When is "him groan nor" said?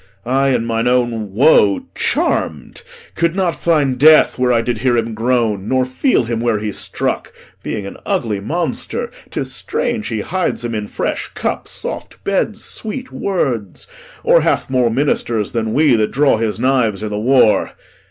4.97-5.85